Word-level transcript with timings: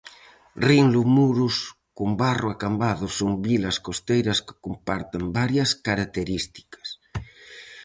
Rinlo, 0.67 1.01
Muros, 1.15 1.57
Combarro 1.99 2.47
e 2.53 2.55
Cambados 2.63 3.11
son 3.19 3.31
vilas 3.45 3.77
costeiras 3.87 4.39
que 4.45 4.55
comparten 4.65 5.23
varias 5.39 5.69
características. 5.87 6.87